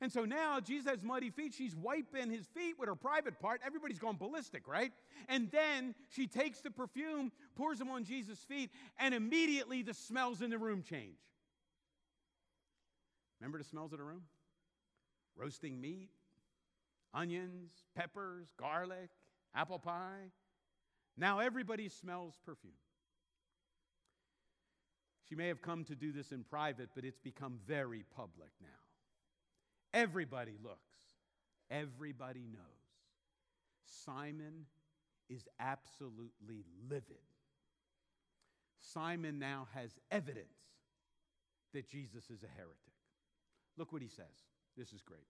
[0.00, 1.54] And so now Jesus has muddy feet.
[1.54, 3.62] She's wiping his feet with her private part.
[3.64, 4.92] Everybody's going ballistic, right?
[5.28, 10.42] And then she takes the perfume, pours them on Jesus' feet, and immediately the smells
[10.42, 11.18] in the room change.
[13.40, 14.22] Remember the smells of the room?
[15.34, 16.10] Roasting meat,
[17.14, 19.10] onions, peppers, garlic,
[19.54, 20.30] apple pie.
[21.16, 22.72] Now everybody smells perfume.
[25.28, 28.85] She may have come to do this in private, but it's become very public now.
[29.96, 30.98] Everybody looks,
[31.70, 32.62] everybody knows.
[34.04, 34.66] Simon
[35.30, 37.16] is absolutely livid.
[38.78, 40.58] Simon now has evidence
[41.72, 42.76] that Jesus is a heretic.
[43.78, 44.26] Look what he says.
[44.76, 45.26] This is great.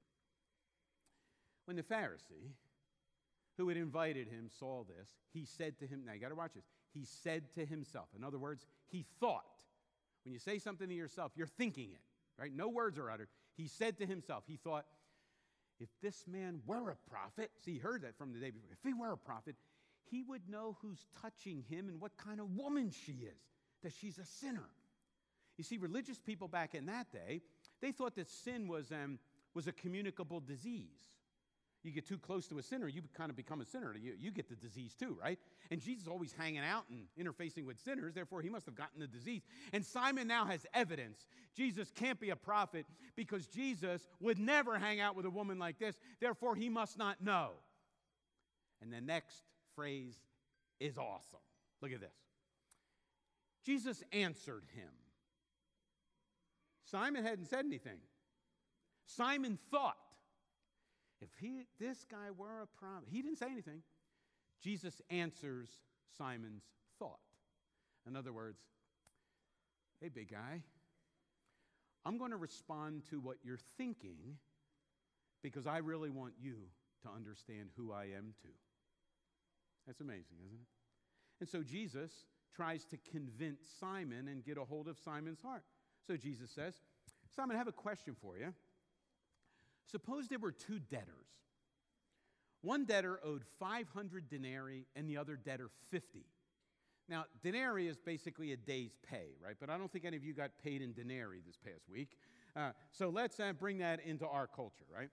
[1.66, 2.50] When the Pharisee
[3.56, 6.54] who had invited him saw this, he said to him, now you got to watch
[6.54, 6.66] this.
[6.92, 9.44] He said to himself, in other words, he thought.
[10.24, 12.02] When you say something to yourself, you're thinking it,
[12.36, 12.52] right?
[12.52, 13.28] No words are uttered.
[13.56, 14.84] He said to himself, he thought,
[15.78, 18.70] if this man were a prophet, see, he heard that from the day before.
[18.72, 19.56] If he were a prophet,
[20.10, 23.38] he would know who's touching him and what kind of woman she is,
[23.82, 24.68] that she's a sinner.
[25.58, 27.42] You see, religious people back in that day,
[27.80, 29.18] they thought that sin was, um,
[29.54, 31.15] was a communicable disease
[31.86, 33.94] you get too close to a sinner, you kind of become a sinner.
[33.94, 35.38] You, you get the disease too, right?
[35.70, 39.00] And Jesus is always hanging out and interfacing with sinners, therefore, he must have gotten
[39.00, 39.42] the disease.
[39.72, 41.26] And Simon now has evidence.
[41.54, 45.78] Jesus can't be a prophet because Jesus would never hang out with a woman like
[45.78, 47.52] this, therefore, he must not know.
[48.82, 49.42] And the next
[49.74, 50.16] phrase
[50.80, 51.40] is awesome.
[51.80, 52.14] Look at this
[53.64, 54.90] Jesus answered him.
[56.84, 57.98] Simon hadn't said anything.
[59.06, 59.96] Simon thought,
[61.20, 63.82] if he, this guy were a prophet, he didn't say anything.
[64.62, 65.68] Jesus answers
[66.16, 66.64] Simon's
[66.98, 67.18] thought.
[68.06, 68.60] In other words,
[70.00, 70.62] hey, big guy,
[72.04, 74.38] I'm going to respond to what you're thinking
[75.42, 76.54] because I really want you
[77.02, 78.54] to understand who I am too.
[79.86, 80.66] That's amazing, isn't it?
[81.40, 82.12] And so Jesus
[82.54, 85.62] tries to convince Simon and get a hold of Simon's heart.
[86.06, 86.74] So Jesus says,
[87.34, 88.52] Simon, I have a question for you.
[89.86, 91.26] Suppose there were two debtors.
[92.62, 96.26] One debtor owed 500 denarii and the other debtor 50.
[97.08, 99.54] Now, denarii is basically a day's pay, right?
[99.60, 102.16] But I don't think any of you got paid in denarii this past week.
[102.56, 105.10] Uh, so let's uh, bring that into our culture, right?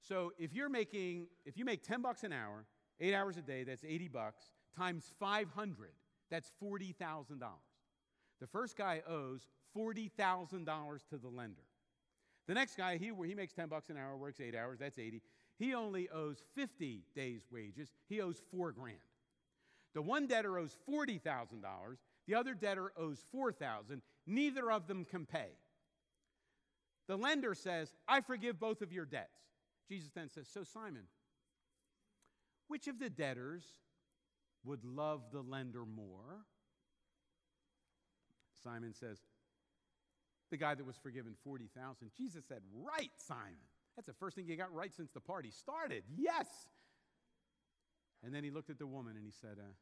[0.00, 2.66] So if you're making, if you make 10 bucks an hour,
[3.00, 4.44] eight hours a day, that's 80 bucks,
[4.76, 5.90] times 500,
[6.30, 7.40] that's $40,000.
[8.40, 11.62] The first guy owes $40,000 to the lender.
[12.48, 15.22] The next guy, he, he makes 10 bucks an hour, works eight hours, that's 80.
[15.58, 17.92] he only owes 50 days' wages.
[18.08, 18.96] He owes four grand.
[19.94, 21.20] The one debtor owes $40,000.
[22.26, 25.48] The other debtor owes 4000 Neither of them can pay.
[27.08, 29.40] The lender says, I forgive both of your debts.
[29.88, 31.02] Jesus then says, So, Simon,
[32.68, 33.64] which of the debtors
[34.64, 36.46] would love the lender more?
[38.62, 39.18] Simon says,
[40.52, 42.12] The guy that was forgiven 40,000.
[42.14, 43.56] Jesus said, Right, Simon.
[43.96, 46.04] That's the first thing you got right since the party started.
[46.14, 46.46] Yes.
[48.22, 49.72] And then he looked at the woman and he said, uh,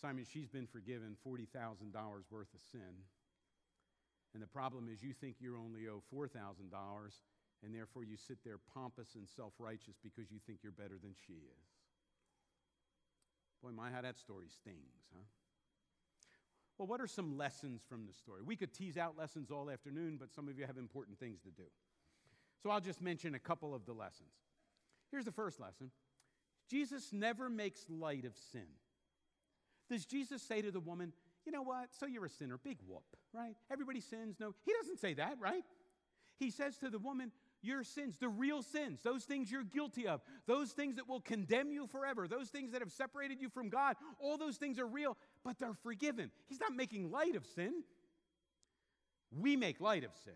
[0.00, 1.46] Simon, she's been forgiven $40,000
[2.30, 3.06] worth of sin.
[4.34, 6.34] And the problem is, you think you're only owe $4,000,
[7.62, 11.14] and therefore you sit there pompous and self righteous because you think you're better than
[11.26, 11.68] she is.
[13.62, 15.22] Boy, my, how that story stings, huh?
[16.78, 18.42] Well, what are some lessons from the story?
[18.44, 21.50] We could tease out lessons all afternoon, but some of you have important things to
[21.50, 21.64] do.
[22.62, 24.30] So I'll just mention a couple of the lessons.
[25.10, 25.90] Here's the first lesson
[26.70, 28.66] Jesus never makes light of sin.
[29.90, 31.12] Does Jesus say to the woman,
[31.44, 31.94] you know what?
[31.98, 32.58] So you're a sinner.
[32.62, 33.54] Big whoop, right?
[33.70, 34.36] Everybody sins.
[34.40, 35.64] No, he doesn't say that, right?
[36.38, 37.30] He says to the woman,
[37.62, 41.70] your sins, the real sins, those things you're guilty of, those things that will condemn
[41.70, 45.16] you forever, those things that have separated you from God, all those things are real,
[45.44, 46.30] but they're forgiven.
[46.48, 47.72] He's not making light of sin.
[49.36, 50.32] We make light of sin.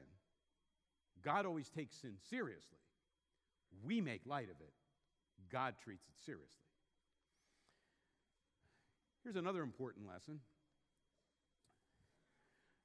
[1.23, 2.79] God always takes sin seriously.
[3.85, 4.73] We make light of it.
[5.51, 6.49] God treats it seriously.
[9.23, 10.41] Here's another important lesson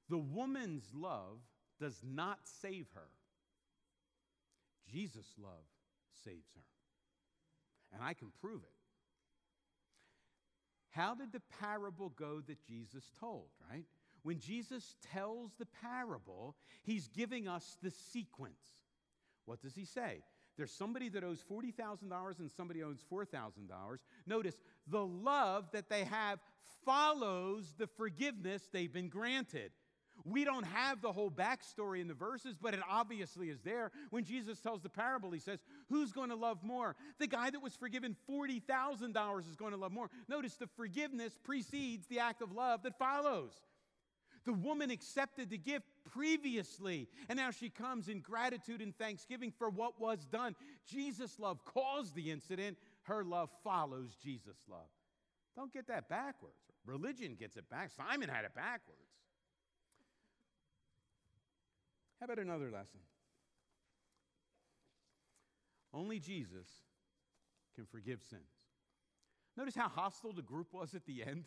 [0.09, 1.37] the woman's love
[1.79, 3.07] does not save her
[4.91, 5.65] Jesus' love
[6.23, 6.61] saves her.
[7.93, 8.80] And I can prove it.
[10.91, 13.85] How did the parable go that Jesus told, right?
[14.23, 18.61] When Jesus tells the parable, he's giving us the sequence.
[19.45, 20.21] What does he say?
[20.57, 23.97] There's somebody that owes $40,000 and somebody owes $4,000.
[24.27, 24.55] Notice
[24.87, 26.39] the love that they have
[26.85, 29.71] follows the forgiveness they've been granted.
[30.25, 33.91] We don't have the whole backstory in the verses, but it obviously is there.
[34.09, 36.95] When Jesus tells the parable, he says, Who's going to love more?
[37.19, 40.09] The guy that was forgiven $40,000 is going to love more.
[40.27, 43.51] Notice the forgiveness precedes the act of love that follows.
[44.45, 49.69] The woman accepted the gift previously, and now she comes in gratitude and thanksgiving for
[49.69, 50.55] what was done.
[50.87, 54.89] Jesus' love caused the incident, her love follows Jesus' love.
[55.55, 56.55] Don't get that backwards.
[56.85, 57.91] Religion gets it back.
[57.91, 59.00] Simon had it backwards.
[62.21, 62.99] How about another lesson?
[65.91, 66.67] Only Jesus
[67.73, 68.43] can forgive sins.
[69.57, 71.45] Notice how hostile the group was at the end.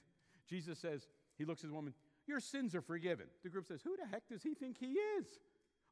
[0.49, 1.07] Jesus says,
[1.39, 1.95] He looks at the woman,
[2.27, 3.27] Your sins are forgiven.
[3.45, 5.27] The group says, Who the heck does he think he is?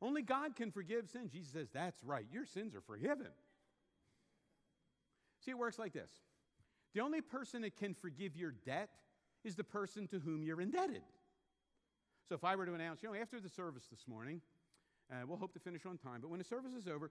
[0.03, 1.31] Only God can forgive sins.
[1.31, 3.29] Jesus says, That's right, your sins are forgiven.
[5.45, 6.11] See, it works like this
[6.93, 8.91] the only person that can forgive your debt
[9.45, 11.03] is the person to whom you're indebted.
[12.29, 14.41] So if I were to announce, you know, after the service this morning,
[15.13, 16.21] uh, we'll hope to finish on time.
[16.21, 17.11] But when the service is over,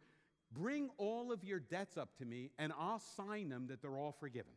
[0.51, 4.15] bring all of your debts up to me and I'll sign them that they're all
[4.19, 4.51] forgiven.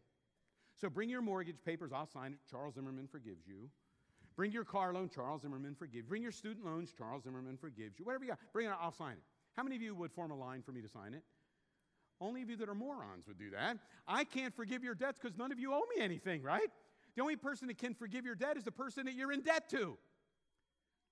[0.80, 2.38] So bring your mortgage papers, I'll sign it.
[2.50, 3.68] Charles Zimmerman forgives you.
[4.36, 6.08] Bring your car loan, Charles Zimmerman forgives.
[6.08, 8.04] Bring your student loans, Charles Zimmerman forgives you.
[8.04, 9.22] Whatever you got, bring it, I'll sign it.
[9.56, 11.22] How many of you would form a line for me to sign it?
[12.20, 13.78] Only of you that are morons would do that.
[14.08, 16.68] I can't forgive your debts because none of you owe me anything, right?
[17.14, 19.68] The only person that can forgive your debt is the person that you're in debt
[19.70, 19.96] to.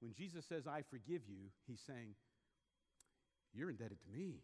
[0.02, 2.16] When Jesus says, I forgive you, he's saying,
[3.54, 4.40] You're indebted to me.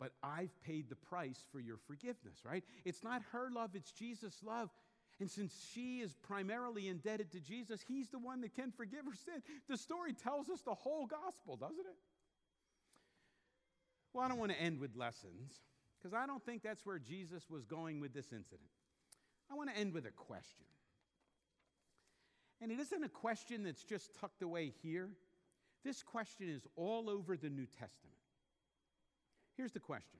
[0.00, 2.64] But I've paid the price for your forgiveness, right?
[2.84, 4.70] It's not her love, it's Jesus' love.
[5.20, 9.14] And since she is primarily indebted to Jesus, he's the one that can forgive her
[9.14, 9.40] sin.
[9.68, 11.96] The story tells us the whole gospel, doesn't it?
[14.12, 15.52] Well, I don't want to end with lessons
[16.02, 18.68] because I don't think that's where Jesus was going with this incident.
[19.50, 20.66] I want to end with a question.
[22.64, 25.10] And it isn't a question that's just tucked away here.
[25.84, 28.16] This question is all over the New Testament.
[29.54, 30.18] Here's the question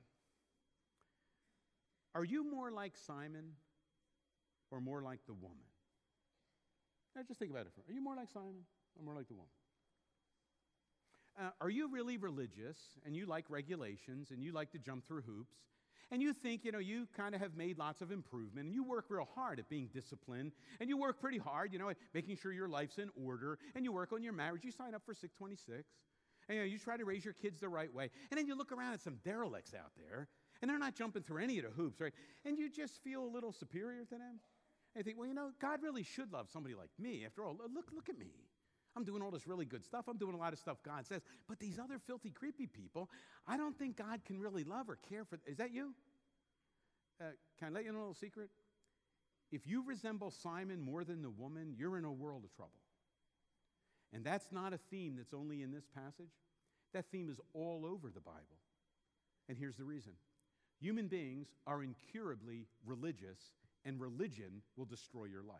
[2.14, 3.52] Are you more like Simon
[4.70, 5.56] or more like the woman?
[7.16, 7.72] Now, just think about it.
[7.88, 8.66] Are you more like Simon
[8.98, 9.48] or more like the woman?
[11.40, 12.76] Uh, are you really religious
[13.06, 15.56] and you like regulations and you like to jump through hoops
[16.10, 18.84] and you think, you know, you kind of have made lots of improvement, and you
[18.84, 22.36] work real hard at being disciplined, and you work pretty hard, you know, at making
[22.36, 25.14] sure your life's in order, and you work on your marriage, you sign up for
[25.14, 25.88] 626,
[26.48, 28.54] and you, know, you try to raise your kids the right way, and then you
[28.56, 30.28] look around at some derelicts out there,
[30.62, 32.12] and they're not jumping through any of the hoops, right?
[32.44, 34.40] And you just feel a little superior to them.
[34.94, 37.24] And you think, well, you know, God really should love somebody like me.
[37.26, 38.30] After all, look, look at me.
[38.96, 40.04] I'm doing all this really good stuff.
[40.08, 41.22] I'm doing a lot of stuff God says.
[41.48, 43.10] But these other filthy, creepy people,
[43.46, 45.38] I don't think God can really love or care for.
[45.46, 45.94] Is that you?
[47.20, 47.26] Uh,
[47.58, 48.50] can I let you know a little secret?
[49.50, 52.72] If you resemble Simon more than the woman, you're in a world of trouble.
[54.12, 56.32] And that's not a theme that's only in this passage.
[56.92, 58.58] That theme is all over the Bible.
[59.48, 60.12] And here's the reason
[60.80, 63.38] human beings are incurably religious,
[63.84, 65.56] and religion will destroy your life.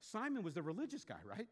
[0.00, 1.46] Simon was the religious guy, right?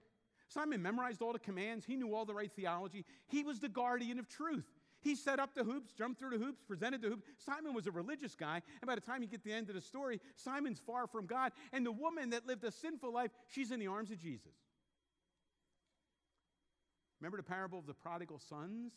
[0.49, 4.19] Simon memorized all the commands, he knew all the right theology, he was the guardian
[4.19, 4.67] of truth.
[5.01, 7.25] He set up the hoops, jumped through the hoops, presented the hoops.
[7.45, 9.75] Simon was a religious guy, and by the time you get to the end of
[9.75, 11.53] the story, Simon's far from God.
[11.75, 14.55] And the woman that lived a sinful life, she's in the arms of Jesus.
[17.21, 18.93] Remember the parable of the prodigal sons?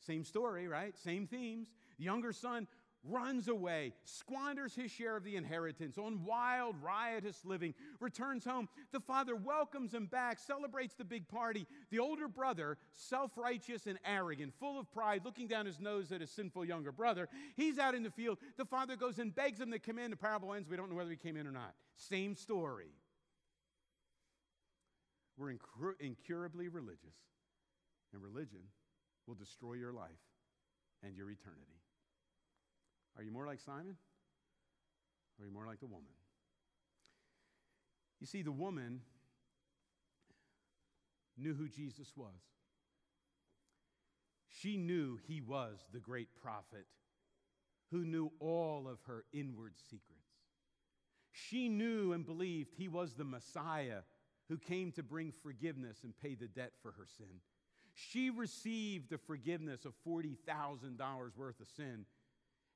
[0.00, 0.96] Same story, right?
[0.98, 1.68] Same themes.
[1.98, 2.66] The younger son
[3.04, 8.68] runs away, squanders his share of the inheritance on wild, riotous living, returns home.
[8.92, 11.66] The father welcomes him back, celebrates the big party.
[11.90, 16.20] The older brother, self righteous and arrogant, full of pride, looking down his nose at
[16.20, 18.38] his sinful younger brother, he's out in the field.
[18.56, 20.10] The father goes and begs him to come in.
[20.10, 20.68] The parable ends.
[20.68, 21.74] We don't know whether he came in or not.
[21.96, 22.92] Same story.
[25.36, 27.16] We're incur- incurably religious,
[28.12, 28.60] and religion
[29.26, 30.10] will destroy your life
[31.02, 31.81] and your eternity.
[33.16, 33.96] Are you more like Simon?
[35.38, 36.12] Or are you more like the woman?
[38.20, 39.00] You see, the woman
[41.36, 42.40] knew who Jesus was.
[44.60, 46.86] She knew he was the great prophet
[47.90, 50.28] who knew all of her inward secrets.
[51.32, 54.02] She knew and believed he was the Messiah
[54.48, 57.40] who came to bring forgiveness and pay the debt for her sin.
[57.94, 62.06] She received the forgiveness of $40,000 worth of sin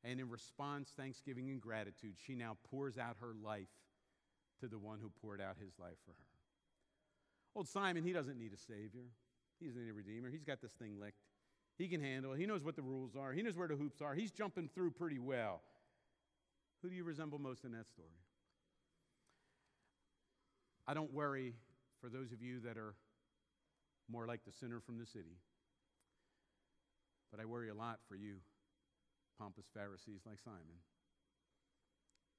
[0.07, 3.69] and in response, thanksgiving and gratitude, she now pours out her life
[4.61, 6.29] to the one who poured out his life for her.
[7.57, 9.11] Old Simon, he doesn't need a Savior,
[9.59, 10.31] he doesn't need a Redeemer.
[10.31, 11.19] He's got this thing licked.
[11.77, 12.39] He can handle it.
[12.39, 13.33] He knows what the rules are.
[13.33, 14.15] He knows where the hoops are.
[14.15, 15.61] He's jumping through pretty well.
[16.83, 18.09] Who do you resemble most in that story?
[20.87, 21.55] I don't worry
[22.01, 22.95] for those of you that are
[24.09, 25.37] more like the sinner from the city,
[27.31, 28.37] but I worry a lot for you
[29.39, 30.81] pompous Pharisees like Simon.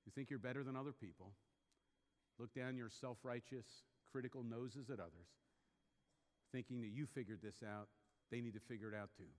[0.05, 1.31] You think you're better than other people.
[2.39, 3.65] Look down your self righteous,
[4.11, 5.29] critical noses at others,
[6.51, 7.87] thinking that you figured this out.
[8.31, 9.31] They need to figure it out too.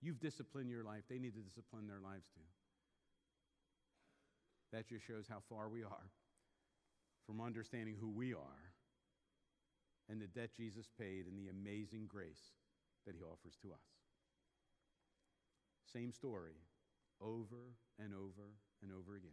[0.00, 2.46] You've disciplined your life, they need to discipline their lives too.
[4.72, 6.10] That just shows how far we are
[7.26, 8.72] from understanding who we are
[10.08, 12.56] and the debt Jesus paid and the amazing grace
[13.06, 13.84] that he offers to us.
[15.92, 16.56] Same story,
[17.20, 19.30] over and over and over again.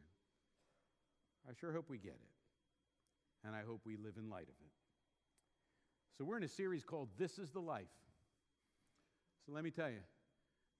[1.47, 4.71] I sure hope we get it, and I hope we live in light of it.
[6.17, 7.85] So, we're in a series called This is the Life.
[9.45, 10.01] So, let me tell you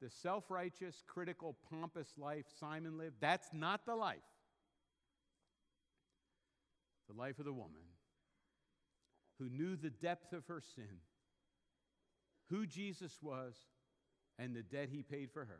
[0.01, 4.18] the self righteous, critical, pompous life Simon lived, that's not the life.
[7.08, 7.82] The life of the woman
[9.39, 11.01] who knew the depth of her sin,
[12.49, 13.53] who Jesus was,
[14.39, 15.60] and the debt he paid for her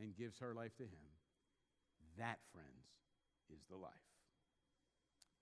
[0.00, 1.06] and gives her life to Him,
[2.18, 2.86] that, friends,
[3.52, 3.90] is the life.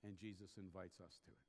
[0.04, 1.46] And Jesus invites us to it.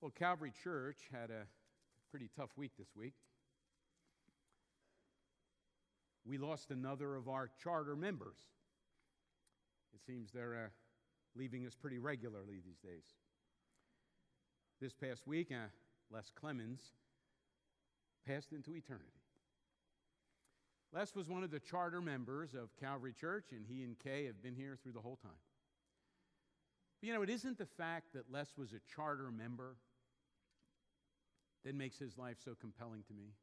[0.00, 1.44] Well, Calvary Church had a
[2.10, 3.12] pretty tough week this week.
[6.24, 8.38] We lost another of our charter members.
[9.92, 10.68] It seems they're uh,
[11.36, 13.04] leaving us pretty regularly these days.
[14.80, 15.68] This past week, uh,
[16.10, 16.80] Les Clemens,
[18.26, 19.10] passed into eternity.
[20.92, 24.42] Les was one of the charter members of Calvary Church, and he and Kay have
[24.42, 25.32] been here through the whole time.
[27.00, 29.76] But you know, it isn't the fact that Les was a charter member
[31.64, 33.34] that makes his life so compelling to me.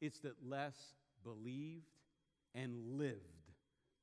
[0.00, 0.74] It's that Les
[1.22, 1.86] believed
[2.54, 3.52] and lived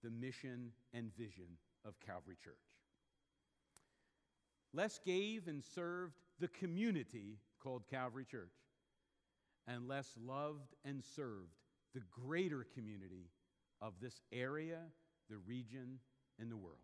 [0.03, 2.55] the mission and vision of Calvary Church.
[4.73, 8.53] Les gave and served the community called Calvary Church,
[9.67, 11.53] and Les loved and served
[11.93, 13.29] the greater community
[13.81, 14.79] of this area,
[15.29, 15.99] the region,
[16.39, 16.77] and the world.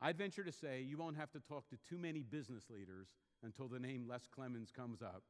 [0.00, 3.08] I'd venture to say you won't have to talk to too many business leaders
[3.42, 5.22] until the name Les Clemens comes up.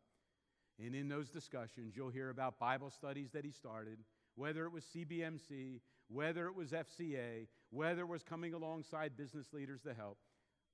[0.84, 3.98] And in those discussions, you'll hear about Bible studies that he started,
[4.34, 9.82] whether it was CBMC, whether it was FCA, whether it was coming alongside business leaders
[9.82, 10.18] to help.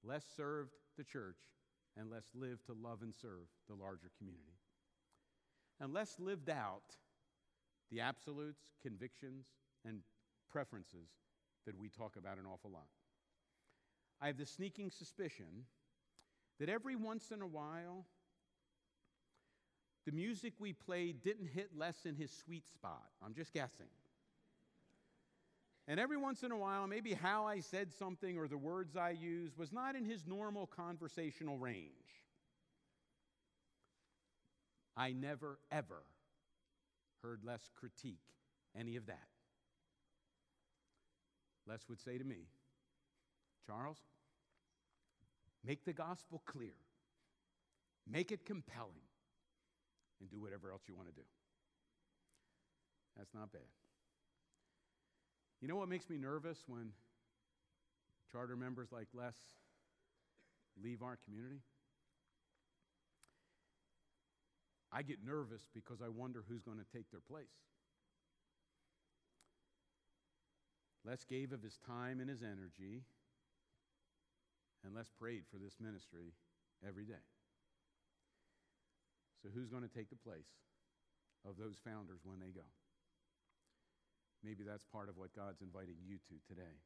[0.02, 1.36] Les served the church
[1.98, 4.58] and Les live to love and serve the larger community.
[5.80, 6.96] And Les lived out
[7.90, 9.46] the absolutes, convictions,
[9.84, 10.00] and
[10.50, 11.08] preferences
[11.66, 12.86] that we talk about an awful lot.
[14.20, 15.64] I have the sneaking suspicion
[16.58, 18.06] that every once in a while,
[20.06, 23.08] the music we played didn't hit Les in his sweet spot.
[23.24, 23.86] I'm just guessing.
[25.90, 29.10] And every once in a while, maybe how I said something or the words I
[29.10, 31.90] used was not in his normal conversational range.
[34.96, 36.04] I never, ever
[37.24, 38.22] heard Les critique
[38.78, 39.26] any of that.
[41.66, 42.46] Les would say to me,
[43.66, 43.98] Charles,
[45.66, 46.76] make the gospel clear,
[48.08, 49.08] make it compelling,
[50.20, 51.26] and do whatever else you want to do.
[53.16, 53.62] That's not bad.
[55.60, 56.92] You know what makes me nervous when
[58.32, 59.34] charter members like Les
[60.82, 61.60] leave our community?
[64.92, 67.46] I get nervous because I wonder who's going to take their place.
[71.04, 73.04] Les gave of his time and his energy,
[74.84, 76.32] and Les prayed for this ministry
[76.86, 77.24] every day.
[79.42, 80.50] So, who's going to take the place
[81.48, 82.66] of those founders when they go?
[84.44, 86.76] Maybe that's part of what God's inviting you to today.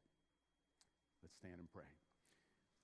[1.21, 1.89] Let's stand and pray.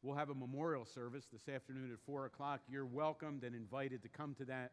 [0.01, 2.61] We'll have a memorial service this afternoon at 4 o'clock.
[2.67, 4.72] You're welcomed and invited to come to that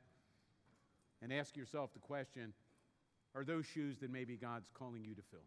[1.20, 2.52] and ask yourself the question
[3.34, 5.40] are those shoes that maybe God's calling you to fill?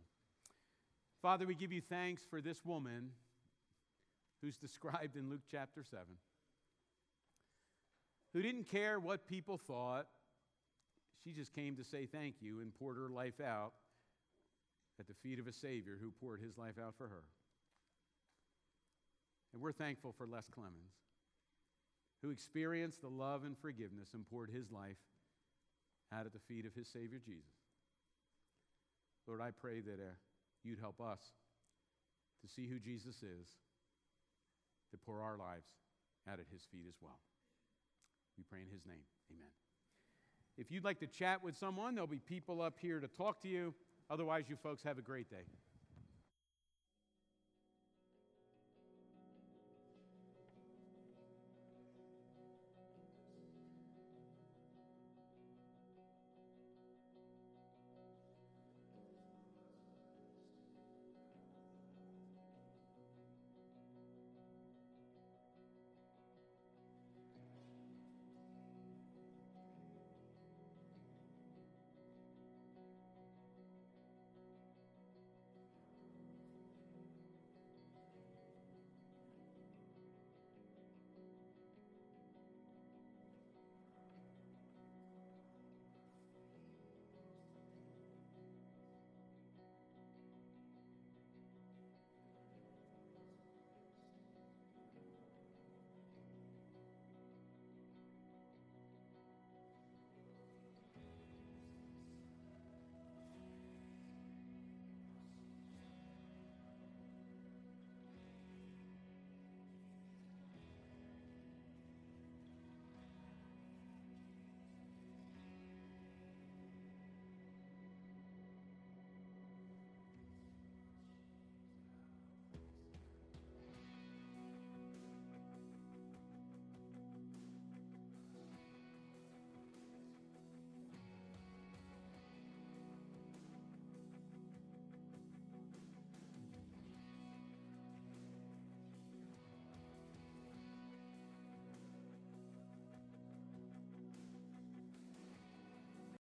[1.22, 3.10] Father, we give you thanks for this woman
[4.42, 6.06] who's described in Luke chapter 7,
[8.34, 10.08] who didn't care what people thought.
[11.24, 13.74] She just came to say thank you and poured her life out
[15.00, 17.24] at the feet of a Savior who poured his life out for her.
[19.54, 20.96] And we're thankful for Les Clemens,
[22.22, 24.98] who experienced the love and forgiveness and poured his life
[26.14, 27.52] out at the feet of his Savior Jesus.
[29.28, 30.00] Lord, I pray that.
[30.00, 30.14] Uh,
[30.64, 31.20] you'd help us
[32.42, 33.48] to see who Jesus is,
[34.92, 35.70] to pour our lives
[36.30, 37.20] out at his feet as well.
[38.38, 39.04] We pray in his name.
[39.32, 39.50] Amen.
[40.58, 43.48] If you'd like to chat with someone, there'll be people up here to talk to
[43.48, 43.74] you.
[44.12, 45.46] Otherwise, you folks have a great day.